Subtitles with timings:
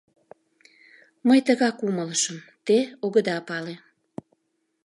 [1.27, 3.75] Мый тыгак умылышым: те огыда пале.